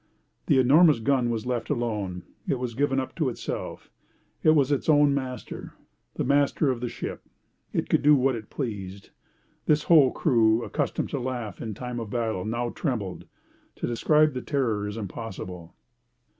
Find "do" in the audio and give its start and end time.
8.01-8.15